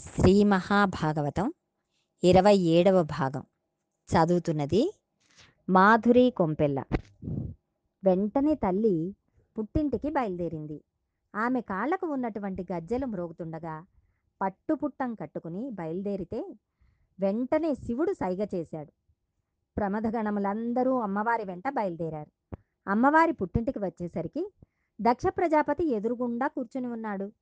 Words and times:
శ్రీ 0.00 0.44
మహాభాగవతం 0.44 1.52
ఇరవై 2.24 2.56
ఏడవ 2.56 3.02
భాగం. 3.02 3.42
చదువుతున్నది 4.10 5.00
మాధురి 5.70 6.30
కొంపెల్ల. 6.36 6.84
వెంటనే 8.04 8.54
తల్లి 8.54 9.16
పుట్టింటికి 9.58 10.10
బయలుదేరింది. 10.10 10.84
ఆమె 11.36 11.60
కాళ్ళకు 11.60 12.06
ఉన్నటువంటి 12.06 12.66
గజ్జెలు 12.72 13.06
మ్రోగుతుండగా 13.06 13.86
పట్టుపుట్టం 14.42 15.14
కట్టుకుని 15.14 15.70
బయలుదేరితే 15.70 16.56
వెంటనే 17.20 17.74
శివుడు 17.74 18.12
సైగ 18.12 18.46
చేశాడు. 18.54 18.92
ప్రమదగణములందరూ 19.76 20.98
అమ్మవారి 20.98 21.44
వెంట 21.44 21.68
బయలుదేరారు. 21.68 22.56
అమ్మవారి 22.88 23.32
పుట్టింటికి 23.32 23.78
వచ్చేసరికి 23.78 24.52
దక్ష 25.00 25.22
ప్రజాపతి 25.26 25.88
ఎదురుగుండా 25.88 26.46
కూర్చుని 26.46 26.86
ఉన్నాడు. 26.86 27.32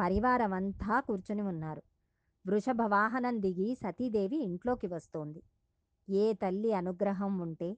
పరివారం 0.00 0.52
అంతా 0.52 1.00
కూర్చుని 1.00 1.42
ఉన్నారు. 1.42 1.82
వృషభ 2.46 2.82
వాహనం 2.82 3.42
దిగి 3.42 3.74
సతీదేవి 3.74 4.36
ఇంట్లోకి 4.36 4.86
వస్తోంది. 4.86 5.42
ఏ 6.08 6.32
తల్లి 6.32 6.72
అనుగ్రహం 6.72 7.38
ఉంటే 7.38 7.76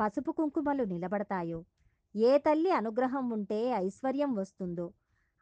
పసుపు 0.00 0.32
కుంకుమలు 0.32 0.84
నిలబడతాయో 0.84 1.64
ఏ 2.16 2.38
తల్లి 2.38 2.70
అనుగ్రహం 2.70 3.30
ఉంటే 3.30 3.68
ఐశ్వర్యం 3.68 4.34
వస్తుందో 4.34 4.92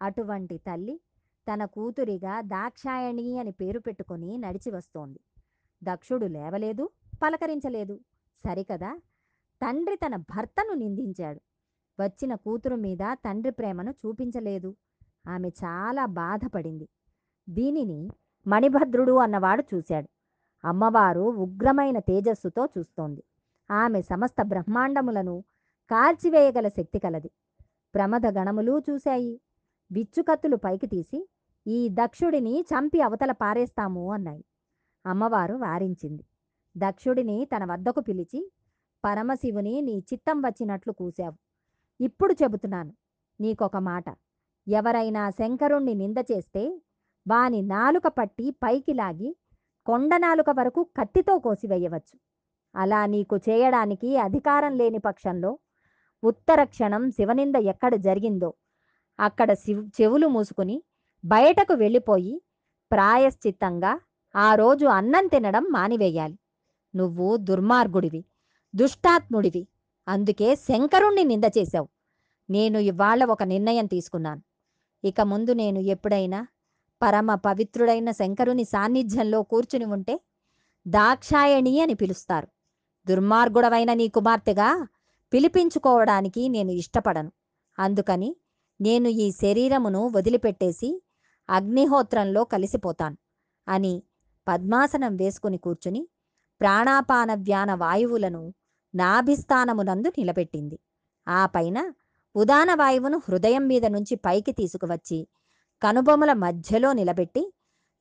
అటువంటి 0.02 0.58
తల్లి 0.58 1.00
తన 1.46 1.64
కూతురిగా 1.64 2.40
దాక్షాయణి 2.40 3.38
అని 3.38 3.52
పేరు 3.52 3.80
పెట్టుకుని 3.80 4.38
నడిచి 4.38 4.70
వస్తోంది. 4.70 5.20
దక్షుడు 5.82 6.26
లేవలేదు 6.26 6.90
పలకరించలేదు. 7.22 8.00
సరికదా? 8.44 9.00
తండ్రి 9.62 9.96
తన 9.96 10.16
భర్తను 10.16 10.74
నిందించాడు. 10.74 11.40
వచ్చిన 12.00 12.34
కూతురు 12.34 12.76
మీద 12.76 13.02
తండ్రి 13.12 13.52
ప్రేమను 13.52 13.90
చూపించలేదు. 13.90 14.76
ఆమె 15.26 15.48
చాలా 15.48 16.06
బాధపడింది. 16.06 16.88
దీనిని 17.48 18.00
మణిభద్రుడు 18.46 19.12
అన్నవాడు 19.12 19.64
చూశాడు. 19.74 20.08
అమ్మవారు 20.66 21.20
ఉగ్రమైన 21.20 21.98
తేజస్సుతో 21.98 22.68
చూస్తోంది. 22.78 23.22
ఆమె 23.70 24.02
సమస్త 24.02 24.42
బ్రహ్మాండములను 24.42 25.44
కాల్చివేయగల 25.90 26.68
శక్తి 26.68 26.98
కలది. 26.98 27.30
ప్రమద 27.94 28.26
గణములు 28.26 28.82
చూశాయి. 28.90 29.40
విచ్చుకత్తులు 29.92 30.56
పైకి 30.56 30.86
తీసి 30.86 31.28
ఈ 31.66 31.88
దక్షుడిని 31.88 32.60
చంపి 32.60 33.00
అవతల 33.00 33.32
పారేస్తాము 33.32 34.12
అన్నాయి. 34.12 34.44
అమ్మవారు 35.06 35.54
వారించింది. 35.54 36.24
దక్షుడిని 36.76 37.48
తన 37.56 37.72
వద్దకు 37.72 38.00
పిలిచి 38.00 38.52
పరమశివుని 39.04 39.80
నీ 39.80 39.98
చిత్తం 39.98 40.40
వచ్చినట్లు 40.40 40.92
కూశావు. 40.92 41.34
ఇప్పుడు 42.00 42.34
చెబుతున్నాను 42.42 42.92
నీకొక 43.40 43.76
మాట. 43.76 44.04
ఎవరైనా 44.68 45.30
శంకరుణ్ణి 45.30 45.94
నింద 45.94 46.16
చేస్తే 46.32 46.82
వాని 47.26 47.62
నాలుక 47.62 48.06
పట్టి 48.08 48.50
పైకి 48.50 48.92
లాగి 48.92 49.36
కొండ 49.86 50.16
నాలుక 50.16 50.50
వరకు 50.50 50.82
కత్తితో 50.82 51.38
కోసివేయవచ్చు. 51.38 52.16
అలా 52.74 53.06
నీకు 53.06 53.36
చేయడానికి 53.36 54.16
అధికారం 54.16 54.76
లేని 54.76 54.98
పక్షంలో 54.98 55.58
ఉత్తర 56.22 56.64
క్షణం 56.64 57.10
శివనింద 57.10 57.54
ఎక్కడ 57.54 57.94
జరిగిందో 57.94 58.54
అక్కడ 59.20 59.52
శివ్ 59.52 59.90
చెవులు 60.00 60.26
మూసుకుని 60.26 60.82
బయటకు 61.24 61.74
వెళ్ళిపోయి 61.74 62.42
ప్రాయశ్చిత్తంగా 62.90 64.00
ఆ 64.36 64.54
రోజు 64.54 64.86
అన్నం 64.86 65.26
తినడం 65.26 65.64
మానివేయాలి. 65.70 66.38
నువ్వు 66.94 67.36
దుర్మార్గుడివి 67.36 68.24
దుష్టాత్ముడివి 68.74 69.68
అందుకే 70.08 70.56
శంకరుణ్ణి 70.56 71.24
నింద 71.24 71.44
చేశావు. 71.58 71.88
నేను 72.50 72.78
ఇవాళ 72.78 73.24
ఒక 73.24 73.42
నిర్ణయం 73.42 73.86
తీసుకున్నాను. 73.86 74.42
ఇక 75.04 75.20
ముందు 75.20 75.52
నేను 75.52 75.78
ఎప్పుడైనా 75.78 76.40
పరమ 77.02 77.34
పవిత్రుడైన 77.34 78.10
శంకరుని 78.10 78.64
సాన్నిధ్యంలో 78.64 79.42
కూర్చుని 79.42 79.84
ఉంటే 79.84 80.20
దాక్షాయణి 80.86 81.80
అని 81.80 81.94
పిలుస్తారు. 81.94 82.48
దుర్మార్గుడవైన 83.06 83.92
నీ 83.92 84.08
కుమార్తెగా 84.08 84.88
పిలిపించుకోవడానికి 85.32 86.48
నేను 86.48 86.70
ఇష్టపడను. 86.70 87.32
అందుకని 87.78 88.36
నేను 88.80 89.08
ఈ 89.08 89.30
శరీరమును 89.30 90.08
వదిలిపెట్టేసి 90.08 91.02
అగ్నిహోత్రంలో 91.48 92.44
కలిసిపోతాను 92.44 93.16
అని 93.68 94.02
పద్మాసనం 94.48 95.16
వేసుకుని 95.16 95.58
కూర్చుని 95.58 96.08
ప్రాణాపాన 96.60 97.34
వ్యాన 97.34 97.74
వాయువులను 97.74 98.42
నాభిస్థానమునందు 98.94 100.08
నిలబెట్టింది. 100.18 100.78
ఆ 101.28 101.46
పైన 101.46 101.78
ఉదాన 102.34 102.74
వాయువును 102.74 103.22
హృదయం 103.28 103.66
మీద 103.66 103.86
నుంచి 103.86 104.14
పైకి 104.16 104.52
తీసుకువచ్చి 104.52 105.18
కనుబొమల 105.82 106.32
మధ్యలో 106.32 106.92
నిలబెట్టి 106.92 107.52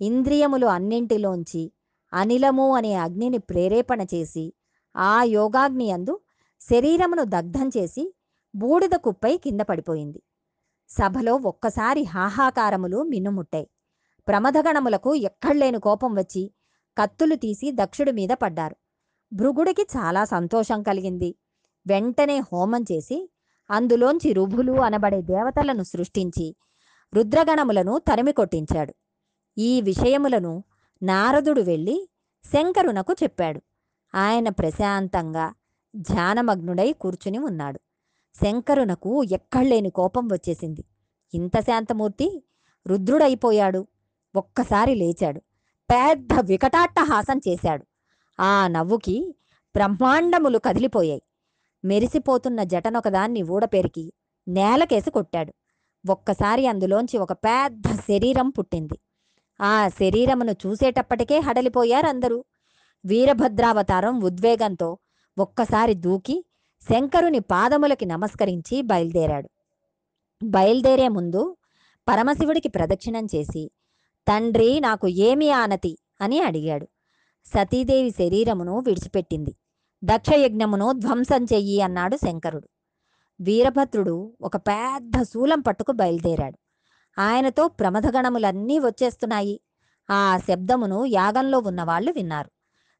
ఇంద్రియములు 0.01 0.67
అన్నింటిలోంచి 0.67 1.71
అనిలము 2.13 2.75
అనే 2.75 2.93
అగ్నిని 2.93 3.37
ప్రేరేపణ 3.37 4.01
చేసి 4.01 4.53
ఆ 4.95 5.23
యోగాగ్ని 5.23 5.91
అందు 5.91 6.19
శరీరమును 6.61 7.23
దగ్ధం 7.23 7.69
చేసి 7.77 8.13
బూడిద 8.55 8.95
కుప్పై 8.95 9.37
కింద 9.37 9.61
పడిపోయింది. 9.61 10.19
సభలో 10.89 11.35
ఒక్కసారి 11.35 12.03
హాహాకారములు 12.03 13.03
మిన్నుముట్టాయి. 13.03 13.67
ప్రమదగణములకు 14.27 15.15
ఎక్కడ్లేని 15.15 15.79
కోపం 15.79 16.15
వచ్చి 16.15 16.51
కత్తులు 16.97 17.35
తీసి 17.35 17.71
దక్షుడి 17.71 18.11
మీద 18.11 18.29
పడ్డారు. 18.29 18.75
భృగుడికి 19.33 19.81
చాలా 19.81 20.25
సంతోషం 20.25 20.83
కలిగింది. 20.83 21.35
వెంటనే 21.87 22.39
హోమం 22.39 22.83
చేసి 22.91 23.29
అందులోంచి 23.69 24.33
రుభులు 24.33 24.73
అనబడే 24.81 25.21
దేవతలను 25.21 25.83
సృష్టించి 25.83 26.55
రుద్రగణములను 27.13 27.97
తరిమి 27.97 28.33
కొట్టించాడు. 28.33 28.93
ఈ 29.57 29.81
విషయములను 29.81 30.63
నారదుడు 31.03 31.61
వెళ్ళి 31.61 32.09
శంకరునకు 32.45 33.13
చెప్పాడు. 33.23 33.61
ఆయన 34.15 34.49
ప్రశాంతంగా 34.49 35.53
ధ్యానమగ్నుడై 35.95 36.93
కూర్చుని 36.93 37.37
ఉన్నాడు. 37.37 37.79
శంకరునకు 38.43 39.23
ఎక్కడలేని 39.23 39.89
కోపం 39.89 40.27
వచ్చేసింది. 40.27 40.85
ఇంత 41.33 41.59
శాంతమూర్తి 41.59 42.43
రుద్రుడైపోయాడు. 42.87 43.87
ఒక్కసారి 44.35 44.95
లేచాడు. 44.95 45.39
పెద్ద 45.91 46.33
వికటాట్టహాసం 46.45 47.41
చేశాడు. 47.47 47.85
ఆ 48.41 48.67
నవ్వుకి 48.67 49.35
బ్రహ్మాండములు 49.75 50.57
కదిలిపోయాయి. 50.57 51.21
మెరిసిపోతున్న 51.85 52.63
జటనొకదాన్ని 52.63 53.43
ఊడపెరికి 53.43 54.13
నేలకేసి 54.47 55.11
కొట్టాడు. 55.11 55.53
ఒక్కసారి 56.09 56.67
అందులోంచి 56.67 57.17
ఒక 57.17 57.33
పెద్ద 57.33 57.83
శరీరం 57.87 58.49
పుట్టింది. 58.49 58.99
ఆ 59.61 59.87
శరీరమును 59.87 60.51
చూసేటప్పటికే 60.51 61.39
హడలిపోయారు 61.39 62.07
అందరూ. 62.07 62.45
వీరభద్రావతారం 63.05 64.21
ఉద్వేగంతో 64.21 64.97
ఒక్కసారి 65.37 65.93
దూకి 65.93 66.45
శంకరుని 66.81 67.39
పాదములకి 67.39 68.05
నమస్కరించి 68.05 68.81
బయలుదేరాడు. 68.81 69.49
బయలుదేరే 70.43 71.07
ముందు 71.07 71.57
పరమశివుడికి 72.09 72.69
ప్రదక్షిణం 72.69 73.25
చేసి 73.25 73.71
తండ్రి 74.27 74.79
నాకు 74.79 75.07
ఏమి 75.07 75.51
ఆనతి? 75.51 75.97
అని 76.21 76.41
అడిగాడు. 76.41 76.87
సతీదేవి 77.45 78.09
శరీరమును 78.09 78.79
విడిచిపెట్టింది. 78.79 79.55
దక్షయజ్ఞమును 80.03 80.91
ధ్వంసం 80.91 81.43
చెయ్యి 81.43 81.81
అన్నాడు 81.81 82.15
శంకరుడు. 82.15 82.69
వీరభద్రుడు 83.41 84.33
ఒక 84.41 84.57
పెద్ద 84.57 85.21
శూలం 85.21 85.61
పట్టుకు 85.61 85.91
బయలుదేరాడు. 85.91 86.57
ఆయనతో 87.21 87.67
ప్రమథగణములన్నీ 87.67 88.79
వచ్చేస్తున్నాయి. 88.79 89.61
ఆ 90.09 90.37
శబ్దమును 90.37 91.05
యాగంలో 91.05 91.59
ఉన్నవాళ్ళు 91.59 92.11
విన్నారు. 92.11 92.51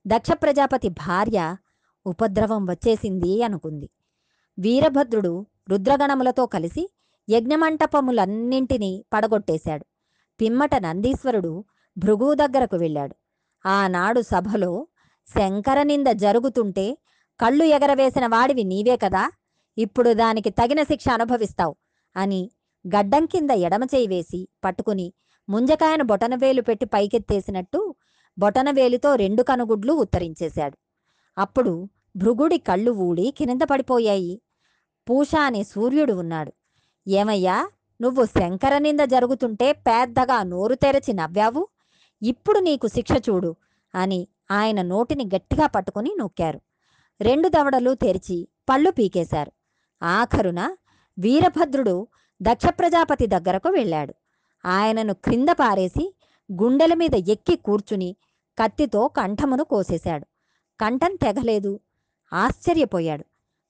దక్ష 0.07 0.31
ప్రజాపతి 0.31 0.90
భార్య 0.90 1.56
ఉపద్రవం 2.06 2.66
వచ్చేసింది 2.66 3.44
అనుకుంది. 3.44 3.90
వీరభద్రుడు 4.59 5.46
రుద్రగణములతో 5.69 6.46
కలిసి 6.46 6.91
యజ్ఞమంటపములన్నింటినీ 7.29 9.06
పడగొట్టేశాడు. 9.13 9.85
పిమ్మట 10.41 10.75
నందీశ్వరుడు 10.75 11.66
భృగు 11.97 12.34
దగ్గరకు 12.34 12.76
వెళ్ళాడు. 12.76 13.16
ఆనాడు 13.66 14.22
సభలో 14.22 14.87
శంకరనింద 15.28 16.08
జరుగుతుంటే 16.08 16.97
కళ్ళు 17.41 17.64
ఎగరవేసిన 17.64 18.28
వాడివి 18.28 18.64
నీవే 18.64 18.97
కదా? 18.97 19.32
ఇప్పుడు 19.78 20.14
దానికి 20.14 20.50
తగిన 20.50 20.84
శిక్ష 20.84 21.09
అనుభవిస్తావు 21.09 21.76
అని 22.16 22.52
గడ్డం 22.88 23.26
కింద 23.26 23.52
ఎడమ 23.52 23.84
చేయి 23.84 24.08
వేసి 24.08 24.47
పట్టుకుని 24.64 25.14
ముంజకాయను 25.50 26.03
బొటనవేలు 26.03 26.62
పెట్టి 26.62 26.85
పైకెత్తేసినట్టు 26.85 27.96
బొటనవేలుతో 28.40 29.16
రెండు 29.16 29.44
కనుగుడ్లు 29.44 29.94
ఉత్తరించేశాడు. 29.94 30.78
అప్పుడు 31.38 31.90
భృగుడి 32.16 32.58
కళ్ళు 32.58 32.91
ఊడి 32.91 33.34
కింద 33.38 33.62
పడిపోయాయి. 33.62 34.41
పూష 35.09 35.35
అనే 35.35 35.64
సూర్యుడు 35.64 36.14
ఉన్నాడు. 36.14 36.53
ఏమయ్యా 37.08 37.70
నువ్వు 38.02 38.26
శంకర 38.26 38.78
నింద 38.78 39.00
జరుగుతుంటే 39.00 39.73
పెద్దగా 39.73 40.44
నోరు 40.44 40.76
తెరచి 40.76 41.14
నవ్వావు? 41.14 41.68
ఇప్పుడు 42.22 42.59
నీకు 42.59 42.88
శిక్ష 42.88 43.12
చూడు 43.29 43.56
అని 43.96 44.28
ఆయన 44.52 44.82
నోటిని 44.82 45.29
గట్టిగా 45.35 45.68
పట్టుకుని 45.68 46.16
నొక్కారు. 46.20 46.62
రెండు 47.22 47.47
దవడలు 47.47 47.94
తెరిచి 47.94 48.47
పళ్ళు 48.70 48.91
పీకేశారు. 48.91 49.52
ఆఖరున 50.03 50.76
వీరభద్రుడు 51.20 52.08
దక్ష 52.42 52.66
ప్రజాపతి 52.66 53.28
దగ్గరకు 53.28 53.70
వెళ్ళాడు. 53.70 54.16
ఆయనను 54.66 55.14
క్రింద 55.14 55.50
పారేసి 55.50 56.16
గుండెల 56.52 56.94
మీద 56.94 57.16
ఎక్కి 57.16 57.56
కూర్చుని 57.56 58.16
కత్తితో 58.59 59.08
కంఠమును 59.08 59.64
కోసేశాడు. 59.64 60.26
కంఠం 60.82 61.16
తెగలేదు. 61.16 61.80
ఆశ్చర్యపోయాడు. 62.34 63.26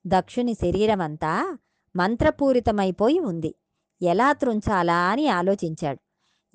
దక్షుని 0.07 0.53
శరీరమంతా 0.53 1.57
మంత్రపూరితమైపోయి 1.95 3.19
ఉంది. 3.19 3.55
ఎలా 4.01 4.33
త్రుంచాలా 4.33 4.97
అని 4.97 5.27
ఆలోచించాడు. 5.27 5.99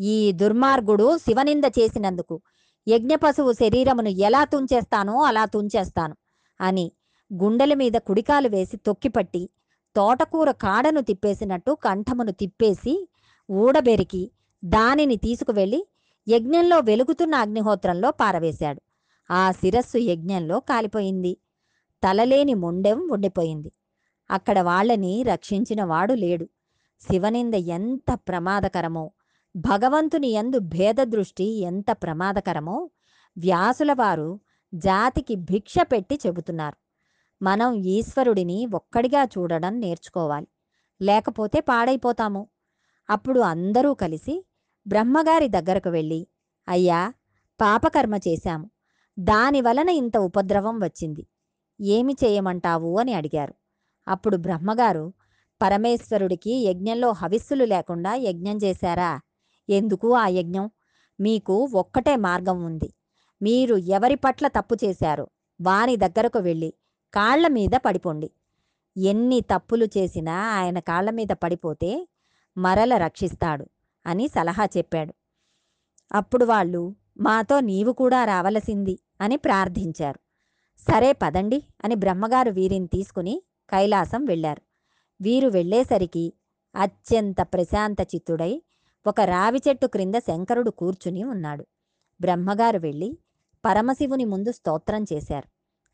ఈ 0.02 0.32
దుర్మార్గుడు 0.32 1.18
శివనింద 1.18 1.64
చేసినందుకు 1.64 2.40
యజ్ఞపశువు 2.88 3.52
శరీరమును 3.52 4.08
ఎలా 4.08 4.44
తుంచేస్తానో 4.44 5.22
అలా 5.22 5.44
తుంచేస్తాను 5.44 6.16
అని 6.60 6.92
గుండెల 7.34 7.74
మీద 7.74 7.92
కుడికాలు 7.92 8.48
వేసి 8.48 8.76
తొక్కిపట్టి 8.76 9.50
తోటకూర 9.96 10.50
కాడను 10.50 11.00
తిప్పేసినట్టు 11.00 11.76
కంఠమును 11.84 12.32
తిప్పేసి 12.32 13.08
ఊడబెరికి 13.50 14.30
దానిని 14.64 15.16
తీసుకువెళ్ళి 15.16 15.88
యజ్ఞంలో 16.28 16.78
వెలుగుతున్న 16.78 17.34
అగ్నిహోత్రంలో 17.34 18.10
పారవేశాడు. 18.10 18.82
ఆ 19.30 19.52
శిరస్సు 19.52 19.98
యజ్ఞంలో 19.98 20.60
కాలిపోయింది. 20.60 21.36
తలలేని 22.04 22.54
మొండెం 22.54 23.08
ఉండిపోయింది. 23.10 23.72
అక్కడ 24.30 24.60
వాళ్ళని 24.60 25.22
రక్షించిన 25.22 25.84
వాడు 25.84 26.14
లేడు. 26.14 26.48
శివనింద 27.00 27.54
ఎంత 27.54 28.14
ప్రమాదకరమో 28.14 29.10
భగవంతుని 29.56 30.28
యందు 30.28 30.58
భేదదృష్టి 30.58 31.60
ఎంత 31.60 31.86
ప్రమాదకరమో 31.90 32.90
వ్యాసుల 33.38 33.92
వారు 33.92 34.40
జాతికి 34.74 35.34
భిక్ష 35.34 35.74
పెట్టి 35.82 36.18
చెబుతున్నారు. 36.26 36.85
మనం 37.42 37.72
ఈశ్వరుడిని 37.72 38.66
ఒక్కడిగా 38.66 39.24
చూడడం 39.24 39.80
నేర్చుకోవాలి. 39.80 40.46
లేకపోతే 41.02 41.60
పాడైపోతాము. 41.60 42.48
అప్పుడు 43.10 43.40
అందరూ 43.40 43.94
కలిసి 43.94 44.46
బ్రహ్మగారి 44.86 45.48
దగ్గరకు 45.48 45.88
వెళ్ళి 45.88 46.28
అయ్యా 46.68 47.12
పాపకర్మ 47.60 48.14
చేశాము. 48.14 48.70
దాని 49.18 49.60
వలన 49.60 49.88
ఇంత 49.88 50.16
ఉపద్రవం 50.16 50.80
వచ్చింది. 50.80 51.26
ఏమి 51.80 52.16
చేయమంటావు? 52.24 52.98
అని 52.98 53.12
అడిగారు. 53.12 53.54
అప్పుడు 54.08 54.36
బ్రహ్మగారు 54.36 55.12
పరమేశ్వరుడికి 55.62 56.50
యజ్ఞంలో 56.50 57.12
హవిస్సులు 57.12 57.64
లేకుండా 57.64 58.14
యజ్ఞం 58.14 58.56
చేశారా? 58.56 59.20
ఎందుకు 59.70 60.14
ఆ 60.14 60.26
యజ్ఞం? 60.26 60.70
మీకు 61.20 61.68
ఒక్కటే 61.74 62.16
మార్గం 62.16 62.64
ఉంది. 62.64 62.92
మీరు 63.42 63.76
ఎవరి 63.76 64.14
పట్ల 64.14 64.48
తప్పు 64.48 64.76
చేశారో 64.84 65.28
వాని 65.60 65.96
దగ్గరకు 65.96 66.38
వెళ్ళి 66.38 66.74
కాళ్ళ 67.14 67.48
మీద 67.48 67.70
పడిపోండి. 67.86 68.30
ఎన్ని 68.96 69.40
తప్పులు 69.40 69.84
చేసినా 69.84 70.34
ఆయన 70.34 70.78
కాళ్ళ 70.78 71.10
మీద 71.10 71.28
పడిపోతే 71.32 72.08
మరల 72.58 72.96
రక్షిస్తాడు 72.96 73.66
అని 74.06 74.28
సలహా 74.28 74.64
చెప్పాడు. 74.64 75.14
అప్పుడు 76.12 76.44
వాళ్ళు 76.44 76.94
మాతో 77.20 77.60
నీవు 77.60 77.92
కూడా 77.92 78.24
రావలసింది 78.24 78.98
అని 79.20 79.36
ప్రార్థించారు. 79.36 80.20
సరే 80.78 81.12
పదండి 81.12 81.62
అని 81.84 81.94
బ్రహ్మగారు 81.94 82.50
వీరిని 82.50 82.86
తీసుకుని 82.86 83.42
కైలాసం 83.70 84.24
వెళ్ళారు. 84.24 84.62
వీరు 85.20 85.48
వెళ్ళేసరికి 85.48 86.32
అత్యంత 86.76 87.36
ప్రశాంత 87.40 88.00
చిత్తుడై 88.00 88.62
ఒక 89.06 89.20
రావి 89.20 89.60
చెట్టు 89.68 89.86
క్రింద 89.86 90.14
శంకరుడు 90.14 90.70
కూర్చుని 90.70 91.24
ఉన్నాడు. 91.24 91.66
బ్రహ్మగారు 92.20 92.78
వెళ్ళి 92.78 93.18
పరమశివుని 93.64 94.24
ముందు 94.24 94.52
స్తోత్రం 94.52 95.04
చేశారు. 95.12 95.48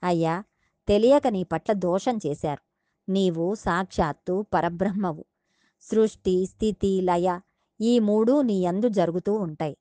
అయ్యా 0.07 0.45
తెలియక 0.89 1.27
నీ 1.27 1.43
పట్ల 1.43 1.73
దోషం 1.73 2.19
చేశారు. 2.27 2.63
నీవు 3.11 3.55
సాక్షాత్తు 3.55 4.47
పరబ్రహ్మవు. 4.55 5.25
సృష్టి 5.83 6.47
స్థితి 6.47 7.01
లయ 7.01 7.41
ఈ 7.81 7.99
మూడు 7.99 8.41
నీ 8.41 8.61
యందు 8.61 8.89
జరుగుతూ 8.89 9.35
ఉంటాయి. 9.35 9.77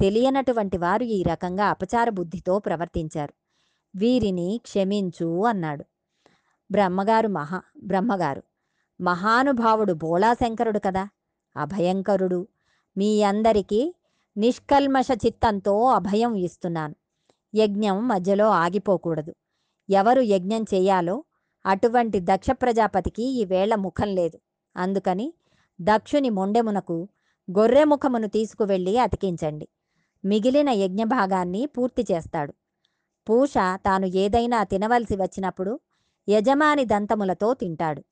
తెలియనటువంటి 0.00 0.78
వారు 0.78 1.02
ఈ 1.02 1.22
రకంగా 1.22 1.64
అపచార 1.64 2.10
బుద్ధితో 2.10 2.58
ప్రవర్తించారు. 2.58 3.34
వీరిని 3.96 4.60
క్షమించు 4.62 5.44
అన్నాడు. 5.44 5.84
బ్రహ్మగారు 6.70 7.28
మహా 7.28 7.62
బ్రహ్మగారు 7.84 8.42
మహానుభావుడు 9.00 9.92
బోళాశంకరుడు 9.92 10.78
కదా? 10.78 11.08
అభయంకరుడు. 11.56 12.48
మీ 12.98 13.22
అందరికీ 13.22 13.94
నిష్కల్మష 14.36 15.06
చిత్తంతో 15.26 15.84
అభయం 15.84 16.34
ఇస్తున్నాను. 16.34 16.94
యజ్ఞం 17.54 18.08
మధ్యలో 18.08 18.48
ఆగిపోకూడదు. 18.48 19.34
ఎవరు 19.90 20.20
యజ్ఞం 20.20 20.62
చేయాలో 20.62 21.24
అటువంటి 21.66 22.20
దక్ష 22.20 22.50
ప్రజాపతికి 22.50 23.22
ఈవేళ 23.22 23.74
ముఖం 23.74 24.14
లేదు. 24.14 24.38
అందుకని 24.76 25.34
దక్షుని 25.80 26.30
మొండెమునకు 26.30 27.08
గొర్రె 27.58 27.84
ముఖమును 27.84 28.28
తీసుకువెళ్ళి 28.28 28.98
అతికించండి. 28.98 29.68
మిగిలిన 30.24 30.70
యజ్ఞభాగాన్ని 30.70 31.66
పూర్తి 31.66 32.06
చేస్తాడు. 32.12 32.54
పూష 33.28 33.54
తాను 33.58 34.06
ఏదైనా 34.06 34.64
తినవలసి 34.64 35.16
వచ్చినప్పుడు 35.16 35.80
యజమాని 36.28 36.84
దంతములతో 36.84 37.54
తింటాడు. 37.54 38.04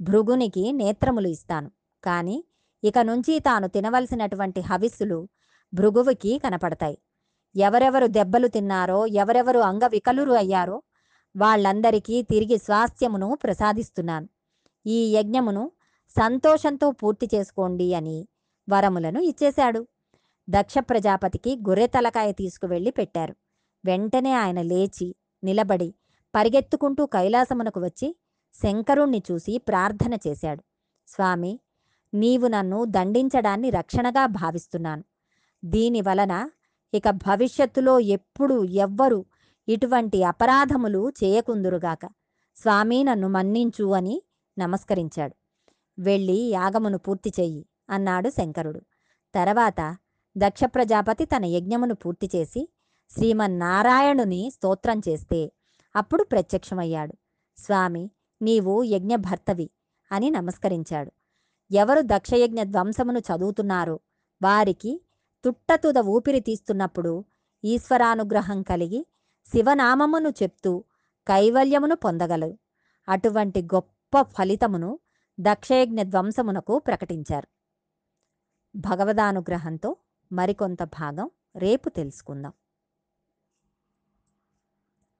భృగునికి 0.00 0.72
నేత్రములు 0.72 1.28
ఇస్తాను. 1.28 1.70
కాని 2.04 2.44
ఇక 2.84 2.98
నుంచి 2.98 3.40
తాను 3.40 3.68
తినవలసినటువంటి 3.68 4.60
హవిస్సులు 4.60 5.28
భృగువుకి 5.74 6.38
కనపడతాయి. 6.38 6.98
ఎవరెవరు 7.56 8.06
దెబ్బలు 8.06 8.48
తిన్నారో 8.48 9.06
ఎవరెవరు 9.06 9.58
అంగవికలురు 9.58 10.32
అయ్యారో 10.32 10.82
వాళ్ళందరికీ 11.38 12.22
తిరిగి 12.22 12.58
స్వాస్థ్యమును 12.58 13.28
ప్రసాదిస్తున్నాను. 13.42 14.28
ఈ 14.86 14.98
యజ్ఞమును 15.12 15.64
సంతోషంతో 16.16 16.90
పూర్తి 16.90 17.26
చేసుకోండి 17.34 17.94
అని 17.94 18.18
వరములను 18.68 19.20
ఇచ్చేశాడు. 19.20 19.80
దక్ష 20.48 20.74
ప్రజాపతికి 20.78 21.50
గొర్రె 21.68 21.86
తలకాయ 21.86 22.32
తీసుకువెళ్ళి 22.32 22.90
పెట్టారు. 22.90 23.34
వెంటనే 23.84 24.32
ఆయన 24.32 24.60
లేచి 24.62 25.08
నిలబడి 25.44 25.94
పరిగెత్తుకుంటూ 26.34 27.06
కైలాసమునకు 27.06 27.80
వచ్చి 27.80 28.08
శంకరుణ్ణి 28.62 29.22
చూసి 29.30 29.58
ప్రార్థన 29.58 30.14
చేశాడు. 30.26 30.62
స్వామి 31.08 31.60
నీవు 32.12 32.46
నన్ను 32.46 32.84
దండించడాన్ని 32.84 33.70
రక్షణగా 33.70 34.26
భావిస్తున్నాను. 34.26 35.04
దీని 35.64 36.00
వలన 36.00 36.34
ఇక 36.94 37.10
భవిష్యత్తులో 37.10 38.00
ఎప్పుడు 38.16 38.64
ఎవ్వరు 38.64 39.18
ఇటువంటి 39.68 40.24
అపరాధములు 40.24 41.12
చేయకుందురుగాక. 41.24 42.06
స్వామి 42.56 43.04
నన్ను 43.04 43.28
మన్నించు 43.28 43.84
అని 43.84 44.22
నమస్కరించాడు. 44.58 45.34
వెళ్ళి 45.98 46.38
యాగమును 46.50 46.98
పూర్తి 46.98 47.32
చెయ్యి 47.40 47.66
అన్నాడు 47.90 48.30
శంకరుడు. 48.30 48.80
తర్వాత 49.34 49.96
దక్ష 50.36 50.60
ప్రజాపతి 50.64 51.24
తన 51.24 51.44
యజ్ఞమును 51.44 51.94
పూర్తి 51.94 52.30
చేసి 52.36 52.68
శ్రీమన్నారాయణుని 53.10 54.50
స్తోత్రం 54.54 55.00
చేస్తే 55.08 55.52
అప్పుడు 55.96 56.22
ప్రత్యక్షమయ్యాడు. 56.22 57.14
స్వామి 57.58 58.10
నీవు 58.42 58.82
యజ్ఞభర్తవి 58.82 59.70
అని 60.12 60.30
నమస్కరించాడు. 60.30 61.12
ఎవరు 61.70 62.00
దక్షయజ్ఞ 62.00 62.62
ధ్వంసమును 62.62 63.18
చదువుతున్నారో 63.18 64.00
వారికి 64.42 65.00
తుట్టతుద 65.44 65.98
ఊపిరి 65.98 66.40
తీస్తున్నప్పుడు 66.40 67.24
ఈశ్వరానుగ్రహం 67.64 68.62
కలిగి 68.62 69.06
శివనామమును 69.52 70.28
చెప్తూ 70.28 70.84
కైవల్యమును 71.28 71.96
పొందగలరు. 71.96 72.58
అటువంటి 73.08 73.62
గొప్ప 73.62 74.22
ఫలితమును 74.22 74.98
దక్షయజ్ఞ 75.40 76.02
ధ్వంసమునకు 76.02 76.78
ప్రకటించారు. 76.78 77.48
భగవదానుగ్రహంతో 78.76 79.96
మరికొంత 80.32 80.82
భాగం 80.82 81.30
రేపు 81.56 81.88
తెలుసుకుందాం. 81.88 82.52